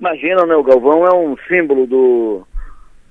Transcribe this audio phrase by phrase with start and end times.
[0.00, 0.56] Imagina, né?
[0.56, 2.46] O Galvão é um símbolo do,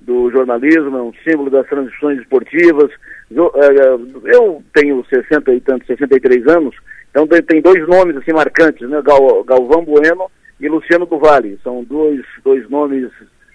[0.02, 2.92] do jornalismo, é um símbolo das transmissões esportivas.
[3.30, 6.76] Eu, é, eu tenho 60 e tantos, 63 anos,
[7.12, 9.02] então tem dois nomes assim marcantes, né?
[9.04, 11.60] Gal, Galvão Bueno e Luciano do Vale.
[11.64, 13.12] São dois, dois nomes,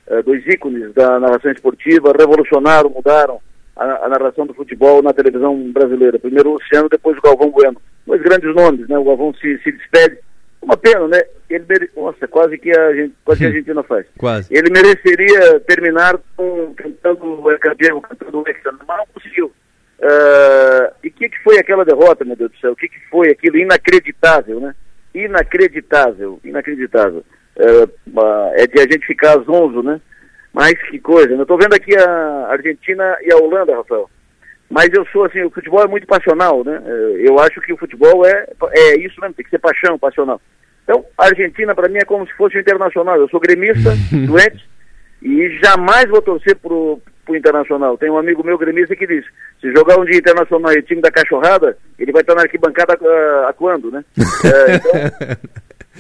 [0.07, 3.41] é, dois ícones da narração esportiva, revolucionaram, mudaram
[3.77, 6.21] a, a, narração do futebol na televisão brasileira.
[6.21, 7.83] Primeiro o Luciano, depois o Galvão Bueno.
[8.07, 8.97] Dois grandes nomes, né?
[8.97, 10.19] O Galvão se, se despede
[10.65, 11.23] uma pena, né?
[11.49, 11.91] Ele mere...
[11.97, 14.07] Nossa, quase que a, gente, quase que a Argentina faz.
[14.19, 14.49] quase.
[14.55, 19.47] Ele mereceria terminar com, cantando o campeão, cantando o mas não conseguiu.
[19.47, 22.73] Uh, e o que, que foi aquela derrota, meu Deus do céu?
[22.73, 24.75] O que, que foi aquilo inacreditável, né?
[25.15, 27.25] Inacreditável, inacreditável.
[27.57, 27.89] Uh,
[28.55, 30.01] é de a gente ficar zonzo, né?
[30.53, 31.39] Mas que coisa, né?
[31.39, 34.09] eu estou vendo aqui a Argentina e a Holanda, Rafael.
[34.75, 36.83] Mas eu sou assim, o futebol é muito passional, né?
[37.21, 40.41] Eu acho que o futebol é, é isso mesmo, tem que ser paixão, passional.
[40.83, 43.17] Então, a Argentina para mim é como se fosse o internacional.
[43.17, 43.93] Eu sou gremista,
[44.27, 44.69] doente,
[45.23, 47.97] e jamais vou torcer pro, pro Internacional.
[47.97, 49.25] Tem um amigo meu gremista que diz,
[49.61, 53.47] se jogar um dia Internacional e time da cachorrada, ele vai estar na arquibancada uh,
[53.47, 54.05] atuando, né?
[54.19, 55.37] é, então,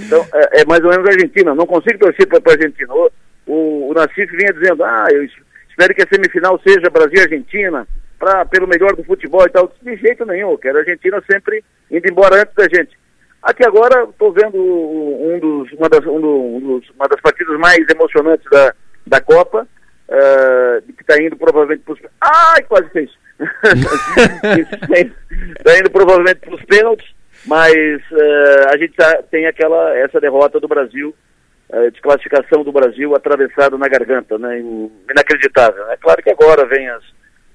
[0.00, 1.54] então é, é, mais ou menos a Argentina.
[1.54, 2.92] Não consigo torcer para a Argentina.
[2.92, 3.08] O,
[3.46, 5.24] o, o Nassif vinha dizendo, ah, eu
[5.68, 7.86] espero que a semifinal seja Brasil e Argentina,
[8.24, 9.70] pra, pelo melhor do futebol e tal.
[9.82, 12.96] De jeito nenhum, eu quero a Argentina sempre indo embora antes da gente.
[13.42, 18.48] Aqui agora estou vendo um dos, uma, das, um dos, uma das partidas mais emocionantes
[18.50, 18.74] da,
[19.06, 19.68] da Copa,
[20.08, 22.00] uh, que está indo provavelmente para os.
[22.22, 23.10] Ai, quase fez!
[25.58, 27.06] Está indo provavelmente para os pênaltis,
[27.44, 27.74] mas
[28.12, 31.14] uh, a gente tá, tem aquela essa derrota do Brasil,
[31.68, 34.58] uh, desclassificação do Brasil atravessado na garganta, né?
[35.10, 35.90] Inacreditável.
[35.90, 37.04] É claro que agora vem as.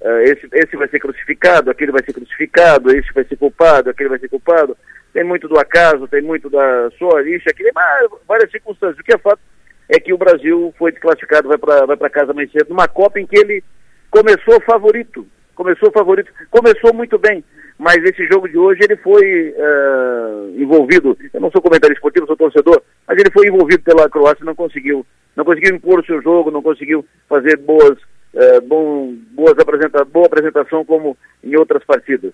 [0.00, 4.08] Uh, esse, esse vai ser crucificado, aquele vai ser crucificado, esse vai ser culpado, aquele
[4.08, 4.76] vai ser culpado
[5.12, 8.98] tem muito do acaso, tem muito da sua lixa, aqui, mas várias circunstâncias.
[8.98, 9.40] O que é fato
[9.88, 13.26] é que o Brasil foi desclassificado, vai para vai casa mais cedo, numa Copa em
[13.26, 13.62] que ele
[14.10, 17.44] começou favorito, começou favorito, começou muito bem,
[17.76, 22.36] mas esse jogo de hoje ele foi uh, envolvido, eu não sou comentarista esportivo, sou
[22.36, 25.04] torcedor, mas ele foi envolvido pela Croácia não conseguiu,
[25.34, 27.98] não conseguiu impor o seu jogo, não conseguiu fazer boas,
[28.34, 32.32] uh, bom, boas apresenta boa apresentação como em outras partidas.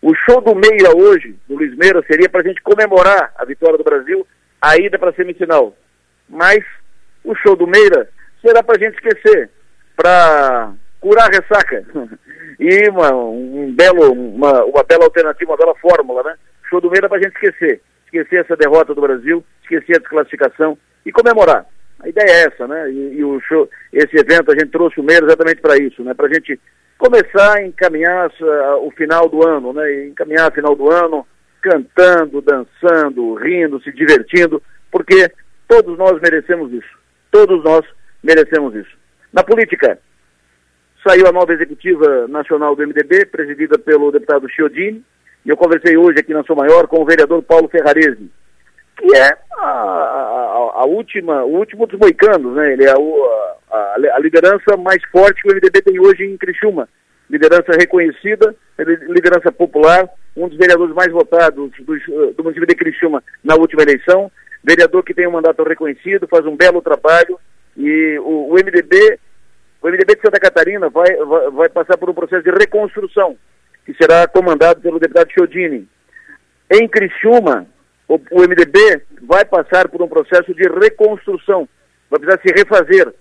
[0.00, 3.78] O show do Meira hoje, do Luiz Meira, seria para a gente comemorar a vitória
[3.78, 4.26] do Brasil,
[4.60, 5.76] a ida para a semifinal.
[6.28, 6.64] Mas
[7.24, 8.08] o show do Meira
[8.44, 9.50] será para a gente esquecer,
[9.96, 11.84] para curar a ressaca.
[12.58, 16.34] e uma, um belo, uma, uma bela alternativa, uma bela fórmula, né?
[16.68, 17.80] Show do Meira para a gente esquecer.
[18.06, 21.66] Esquecer essa derrota do Brasil, esquecer a desclassificação e comemorar.
[22.02, 22.90] A ideia é essa, né?
[22.90, 26.12] E, e o show, esse evento a gente trouxe o Meira exatamente para isso, né?
[26.14, 26.60] Para a gente
[26.98, 30.06] começar a encaminhar uh, o final do ano, né?
[30.06, 31.26] Encaminhar o final do ano
[31.60, 35.30] cantando, dançando, rindo, se divertindo, porque
[35.68, 36.98] todos nós merecemos isso.
[37.30, 37.86] Todos nós
[38.22, 38.90] merecemos isso.
[39.32, 39.98] Na política,
[41.06, 45.04] saiu a nova executiva nacional do MDB, presidida pelo deputado Chiodini,
[45.44, 48.30] e eu conversei hoje aqui na Sua Maior com o vereador Paulo Ferrarese,
[48.96, 50.41] que é a,
[50.82, 52.72] a, última, o último dos moicanos, né?
[52.72, 52.96] Ele é a,
[53.70, 56.88] a, a, liderança mais forte que o MDB tem hoje em Criciúma.
[57.30, 58.54] Liderança reconhecida,
[59.08, 64.30] liderança popular, um dos vereadores mais votados do, do município de Criciúma na última eleição,
[64.62, 67.38] vereador que tem um mandato reconhecido, faz um belo trabalho
[67.76, 69.18] e o, o MDB,
[69.80, 73.36] o MDB de Santa Catarina vai, vai, vai, passar por um processo de reconstrução
[73.86, 75.88] que será comandado pelo deputado Chiodini.
[76.70, 77.66] Em Criciúma,
[78.08, 81.68] o, o MDB vai passar por um processo de reconstrução,
[82.10, 83.14] vai precisar se refazer.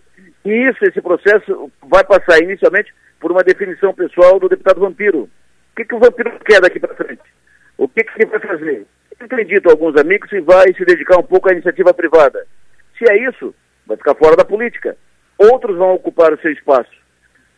[0.44, 5.24] E isso, esse processo vai passar inicialmente por uma definição pessoal do deputado Vampiro.
[5.24, 7.22] O que, que o Vampiro quer daqui para frente?
[7.78, 8.86] O que, que ele vai fazer?
[9.20, 12.46] Ele tem dito a alguns amigos que vai se dedicar um pouco à iniciativa privada.
[12.98, 13.54] Se é isso,
[13.86, 14.98] vai ficar fora da política.
[15.38, 16.92] Outros vão ocupar o seu espaço.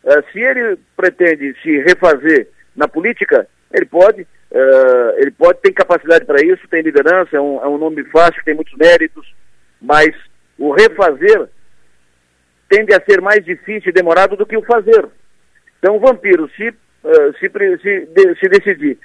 [0.03, 6.25] Uh, se ele pretende se refazer na política, ele pode, uh, ele pode, tem capacidade
[6.25, 9.33] para isso, tem liderança, é um, é um nome fácil, tem muitos méritos,
[9.81, 10.09] mas
[10.57, 11.49] o refazer
[12.69, 15.05] tende a ser mais difícil e demorado do que o fazer.
[15.79, 17.49] Então, o vampiro, se, uh, se,
[17.81, 18.97] se, de, se decidir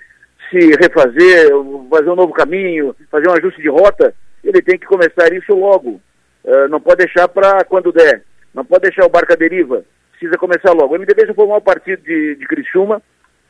[0.50, 1.50] se refazer,
[1.90, 6.00] fazer um novo caminho, fazer um ajuste de rota, ele tem que começar isso logo.
[6.44, 8.22] Uh, não pode deixar para quando der.
[8.54, 9.84] Não pode deixar o barco à deriva.
[10.12, 10.94] Precisa começar logo.
[10.94, 13.02] O MDB já foi o partido de, de Criciúma,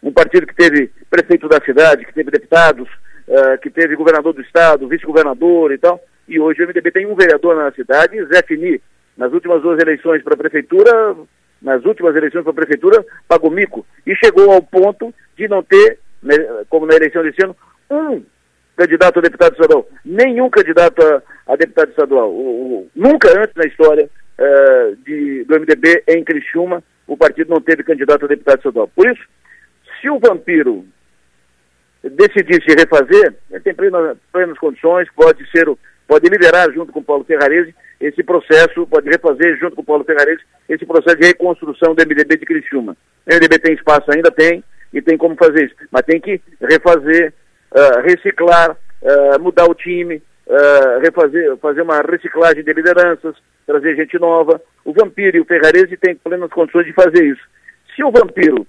[0.02, 2.88] um partido que teve prefeito da cidade, que teve deputados,
[3.26, 6.00] uh, que teve governador do estado, vice-governador e tal.
[6.28, 8.80] E hoje o MDB tem um vereador na cidade, Zé Fini,
[9.16, 11.16] nas últimas duas eleições para a prefeitura,
[11.60, 13.84] nas últimas eleições para a prefeitura, pagou mico.
[14.06, 16.36] E chegou ao ponto de não ter, né,
[16.68, 17.56] como na eleição desse ano,
[17.90, 18.22] um
[18.76, 19.88] candidato a deputado estadual.
[20.04, 22.30] Nenhum candidato a, a deputado estadual.
[22.30, 24.08] O, o, nunca antes na história
[24.38, 28.88] uh, de, do MDB em Criciúma, o partido não teve candidato a deputado estadual.
[28.94, 29.22] Por isso,
[30.00, 30.84] se o vampiro
[32.02, 35.66] decidir se refazer, ele tem plenas, plenas condições, pode ser,
[36.06, 40.04] pode liderar junto com o Paulo Ferrarese esse processo, pode refazer junto com o Paulo
[40.04, 42.96] Ferrarese esse processo de reconstrução do MDB de Criciúma.
[43.26, 44.30] O MDB tem espaço ainda?
[44.30, 44.62] Tem,
[44.92, 47.32] e tem como fazer isso, mas tem que refazer,
[47.72, 53.34] uh, reciclar, uh, mudar o time, uh, refazer, fazer uma reciclagem de lideranças,
[53.66, 54.60] trazer gente nova.
[54.84, 57.42] O Vampiro e o Ferrarese têm plenas condições de fazer isso.
[57.94, 58.66] Se o Vampiro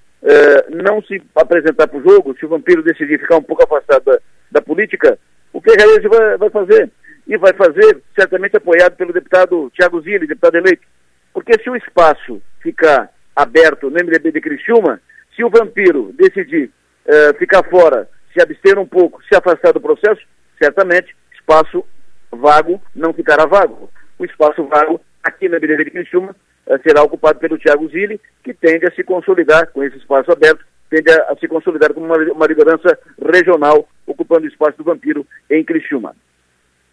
[0.69, 4.19] não se apresentar para o jogo, se o Vampiro decidir ficar um pouco afastado da,
[4.51, 5.17] da política,
[5.53, 6.91] o Ferrarese vai, vai fazer
[7.27, 10.81] e vai fazer certamente apoiado pelo deputado Tiago Zilli, deputado eleito.
[11.33, 14.99] Porque se o espaço ficar aberto no MDB de Criciúma,
[15.35, 16.71] se o vampiro decidir
[17.05, 20.21] uh, ficar fora, se abster um pouco, se afastar do processo,
[20.61, 21.85] certamente espaço
[22.31, 23.89] vago não ficará vago.
[24.17, 26.35] O espaço vago aqui na MDB de Criciúma
[26.77, 31.11] será ocupado pelo Tiago Zilli, que tende a se consolidar com esse espaço aberto, tende
[31.11, 35.63] a, a se consolidar como uma, uma liderança regional, ocupando o espaço do vampiro em
[35.63, 36.15] Criciúma.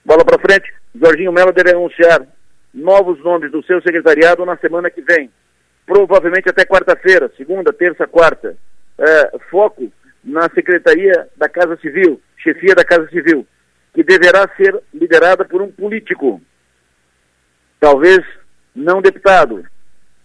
[0.05, 2.27] Bola para frente, Jorginho Mello deve anunciar
[2.73, 5.31] novos nomes do seu secretariado na semana que vem.
[5.85, 8.57] Provavelmente até quarta-feira, segunda, terça, quarta.
[8.99, 9.93] É, foco
[10.23, 13.47] na Secretaria da Casa Civil, chefia da Casa Civil,
[13.95, 16.41] que deverá ser liderada por um político.
[17.79, 18.25] Talvez
[18.77, 19.65] não deputado,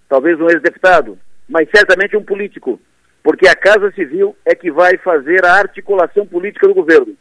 [0.09, 1.17] talvez um ex-deputado,
[1.47, 2.79] mas certamente um político,
[3.23, 7.15] porque a Casa Civil é que vai fazer a articulação política do governo.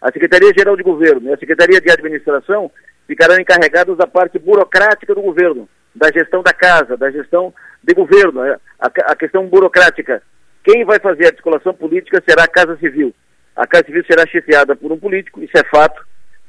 [0.00, 2.70] A Secretaria-Geral de Governo e a Secretaria de Administração
[3.06, 8.40] ficarão encarregados da parte burocrática do governo, da gestão da casa, da gestão de governo,
[8.40, 10.22] a, a questão burocrática.
[10.64, 13.14] Quem vai fazer a articulação política será a Casa Civil.
[13.56, 16.02] A Casa Civil será chefiada por um político, isso é fato.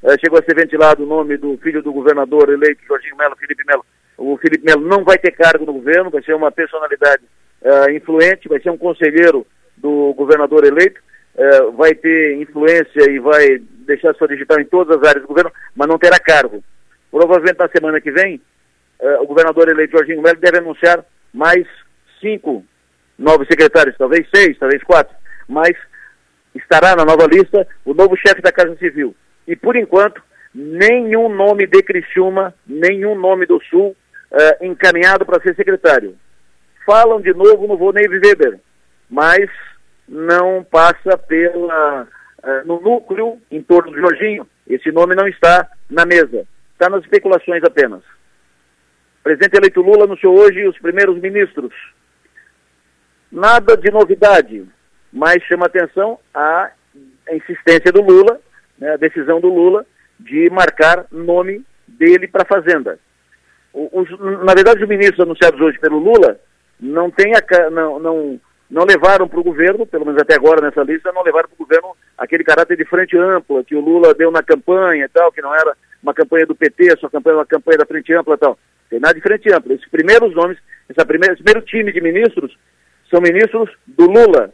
[0.03, 3.63] É, chegou a ser ventilado o nome do filho do governador eleito, Jorginho Melo, Felipe
[3.65, 3.85] Melo.
[4.21, 7.23] O Felipe Melo não vai ter cargo no governo, vai ser uma personalidade
[7.63, 9.45] é, influente, vai ser um conselheiro
[9.77, 11.01] do governador eleito
[11.35, 15.51] é, vai ter influência e vai deixar sua digital em todas as áreas do governo,
[15.75, 16.63] mas não terá cargo.
[17.09, 18.41] Provavelmente na semana que vem,
[18.99, 21.03] é, o governador eleito Jorginho Melo deve anunciar
[21.33, 21.65] mais
[22.19, 22.65] cinco
[23.17, 25.15] novos secretários, talvez seis, talvez quatro,
[25.47, 25.71] mas
[26.55, 29.15] estará na nova lista o novo chefe da Casa Civil.
[29.47, 30.21] E por enquanto,
[30.53, 33.95] nenhum nome de Criciúma, nenhum nome do Sul
[34.31, 36.17] uh, encaminhado para ser secretário.
[36.85, 38.59] Falam de novo no Vonei Weber,
[39.09, 39.49] mas
[40.07, 44.47] não passa pela uh, no núcleo em torno do Jorginho.
[44.67, 48.01] Esse nome não está na mesa, está nas especulações apenas.
[49.19, 51.73] O presidente eleito Lula anunciou hoje os primeiros ministros.
[53.31, 54.65] Nada de novidade,
[55.13, 56.71] mas chama atenção a
[57.31, 58.41] insistência do Lula,
[58.77, 59.85] né, a decisão do Lula
[60.19, 62.99] de marcar nome dele para a Fazenda.
[63.73, 64.09] Os,
[64.43, 66.39] na verdade, os ministros anunciados hoje pelo Lula
[66.79, 68.39] não, tem a, não, não
[68.71, 71.65] não levaram para o governo, pelo menos até agora nessa lista, não levaram para o
[71.65, 75.41] governo aquele caráter de frente ampla que o Lula deu na campanha e tal, que
[75.41, 78.57] não era uma campanha do PT, só campanha, uma campanha da frente ampla e tal.
[78.89, 79.73] Tem nada de frente ampla.
[79.73, 80.57] Esses primeiros nomes,
[80.87, 82.57] essa primeira, esse primeiro time de ministros
[83.09, 84.53] são ministros do Lula,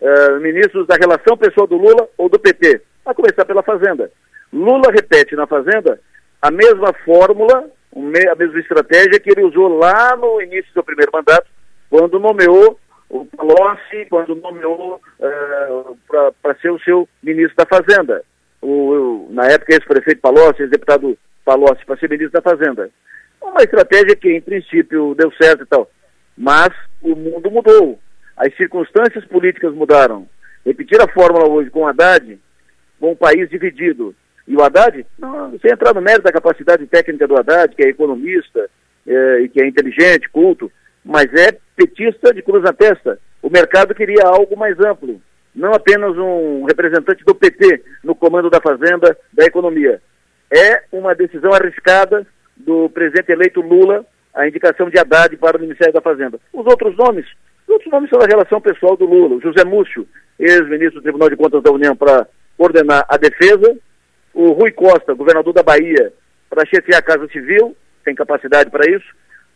[0.00, 2.80] uh, ministros da relação pessoal do Lula ou do PT.
[3.04, 4.10] A começar pela Fazenda.
[4.50, 6.00] Lula repete na Fazenda
[6.40, 7.68] a mesma fórmula,
[8.30, 11.46] a mesma estratégia que ele usou lá no início do seu primeiro mandato,
[11.90, 12.78] quando nomeou
[13.08, 15.98] o Palocci, quando nomeou uh,
[16.42, 18.22] para ser o seu ministro da Fazenda.
[18.60, 22.90] O, o na época, ex-prefeito Palocci, ex-deputado Palocci, para ser ministro da Fazenda.
[23.40, 25.90] Uma estratégia que, em princípio, deu certo e tal.
[26.36, 27.98] Mas o mundo mudou.
[28.36, 30.28] As circunstâncias políticas mudaram.
[30.64, 32.38] Repetir a fórmula hoje com Haddad,
[33.00, 34.14] com o país dividido.
[34.48, 37.88] E o Haddad, não, sem entrar no mérito da capacidade técnica do Haddad, que é
[37.88, 38.68] economista
[39.06, 40.72] é, e que é inteligente, culto,
[41.04, 43.18] mas é petista de cruz na testa.
[43.42, 45.20] O mercado queria algo mais amplo,
[45.54, 50.00] não apenas um representante do PT no comando da Fazenda, da economia.
[50.50, 52.26] É uma decisão arriscada
[52.56, 56.40] do presidente eleito Lula, a indicação de Haddad para o Ministério da Fazenda.
[56.54, 57.26] Os outros nomes,
[57.66, 59.40] os outros nomes são da relação pessoal do Lula.
[59.42, 62.26] José Múcio, ex-ministro do Tribunal de Contas da União, para
[62.56, 63.76] coordenar a defesa.
[64.38, 66.12] O Rui Costa, governador da Bahia,
[66.48, 69.04] para chefiar a Casa Civil, tem capacidade para isso.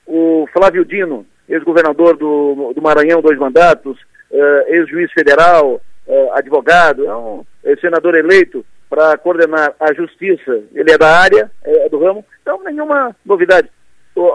[0.05, 3.97] O Flávio Dino, ex-governador do, do Maranhão, dois mandatos,
[4.29, 10.65] uh, ex-juiz federal, uh, advogado, é um é senador eleito para coordenar a justiça.
[10.75, 13.71] Ele é da área, é do ramo, então nenhuma novidade.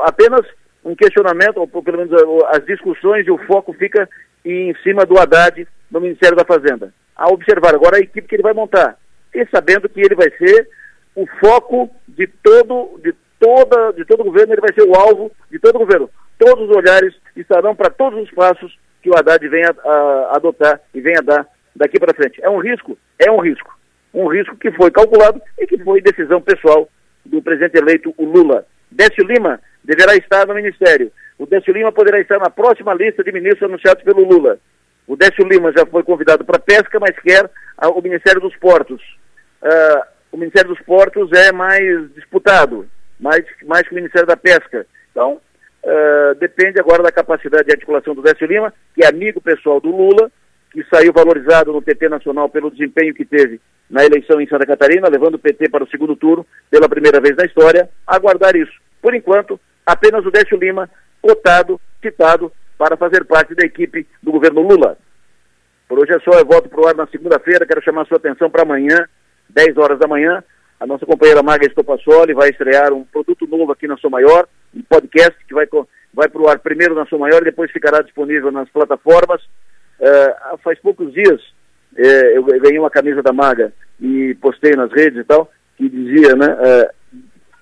[0.06, 0.46] apenas
[0.82, 2.14] um questionamento, ou pelo menos
[2.52, 4.08] as discussões e o foco fica
[4.46, 6.94] em cima do Haddad no Ministério da Fazenda.
[7.14, 8.98] A observar agora a equipe que ele vai montar.
[9.38, 10.68] E sabendo que ele vai ser
[11.16, 15.32] o foco de todo, de toda, de todo o governo, ele vai ser o alvo
[15.52, 16.10] de todo o governo.
[16.40, 20.82] Todos os olhares estarão para todos os passos que o Haddad venha a, a adotar
[20.94, 22.40] e venha dar daqui para frente.
[22.44, 22.98] É um risco?
[23.20, 23.78] É um risco.
[24.14, 26.90] Um risco que foi calculado e que foi decisão pessoal
[27.26, 28.66] do presidente eleito, o Lula.
[28.90, 31.12] Décio Lima deverá estar no ministério.
[31.38, 34.58] O Décio Lima poderá estar na próxima lista de ministros anunciados pelo Lula.
[35.08, 37.50] O Décio Lima já foi convidado para pesca, mas quer
[37.96, 39.02] o Ministério dos Portos.
[39.68, 42.88] Uh, o Ministério dos Portos é mais disputado,
[43.20, 44.88] mais, mais que o Ministério da Pesca.
[45.12, 45.42] Então,
[45.84, 49.90] uh, depende agora da capacidade de articulação do Décio Lima, que é amigo pessoal do
[49.90, 50.32] Lula,
[50.72, 53.60] que saiu valorizado no PT Nacional pelo desempenho que teve
[53.90, 57.36] na eleição em Santa Catarina, levando o PT para o segundo turno pela primeira vez
[57.36, 58.74] na história, aguardar isso.
[59.02, 60.90] Por enquanto, apenas o Décio Lima,
[61.22, 64.98] cotado, citado, para fazer parte da equipe do governo Lula.
[65.88, 68.18] Por hoje é só, eu volto para o ar na segunda-feira, quero chamar a sua
[68.18, 69.08] atenção para amanhã,
[69.50, 70.44] 10 horas da manhã,
[70.80, 74.82] a nossa companheira Maga Estopassoli vai estrear um produto novo aqui na Sua Maior, um
[74.84, 75.68] podcast que vai,
[76.14, 79.42] vai para o ar primeiro na Sua Maior e depois ficará disponível nas plataformas.
[80.00, 81.42] Uh, faz poucos dias
[81.98, 86.36] é, eu ganhei uma camisa da Maga e postei nas redes e tal, que dizia,
[86.36, 86.92] né, é,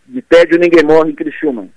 [0.07, 1.67] de tédio ninguém morre em Criciúma.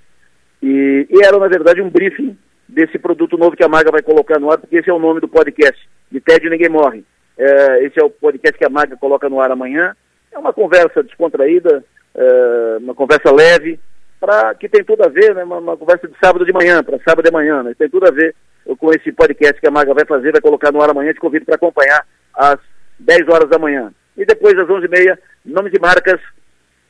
[0.61, 2.37] E, e, era, na verdade, um briefing
[2.67, 5.21] desse produto novo que a Maga vai colocar no ar, porque esse é o nome
[5.21, 5.79] do podcast,
[6.11, 7.03] de tédio ninguém morre.
[7.39, 9.95] É, esse é o podcast que a Maga coloca no ar amanhã.
[10.29, 11.81] É uma conversa descontraída,
[12.13, 13.79] é, uma conversa leve,
[14.19, 16.99] para que tem tudo a ver, né, uma, uma conversa de sábado de manhã, para
[16.99, 18.35] sábado de manhã, né, tem tudo a ver
[18.77, 21.45] com esse podcast que a Maga vai fazer, vai colocar no ar amanhã, te convido
[21.45, 22.05] para acompanhar
[22.35, 22.59] às
[22.99, 23.91] 10 horas da manhã.
[24.17, 26.19] E depois, às 11h30, nomes e marcas,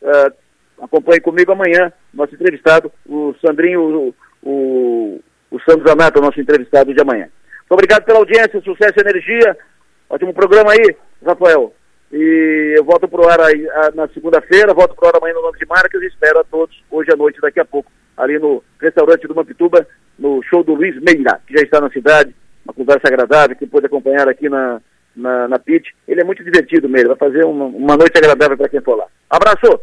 [0.01, 0.33] uh,
[0.81, 6.99] acompanhe comigo amanhã, nosso entrevistado, o Sandrinho, o, o, o Sandro Zanato, nosso entrevistado de
[6.99, 7.29] amanhã.
[7.59, 9.55] Muito obrigado pela audiência, sucesso e energia.
[10.09, 11.73] Ótimo programa aí, Rafael.
[12.11, 15.59] E eu volto pro ar aí, a, na segunda-feira, volto pro ar amanhã no nome
[15.59, 19.27] de marcas e espero a todos hoje à noite, daqui a pouco, ali no restaurante
[19.27, 19.85] do Mampituba,
[20.17, 22.33] no show do Luiz Meira, que já está na cidade.
[22.65, 24.81] Uma conversa agradável, que pode acompanhar aqui na,
[25.15, 25.95] na, na PIT.
[26.07, 29.05] Ele é muito divertido mesmo, vai fazer uma, uma noite agradável para quem for lá.
[29.29, 29.77] Abraço!